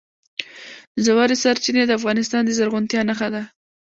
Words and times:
ژورې 1.05 1.35
سرچینې 1.43 1.83
د 1.87 1.91
افغانستان 1.99 2.41
د 2.45 2.49
زرغونتیا 2.57 3.01
نښه 3.09 3.27
ده. 3.33 3.43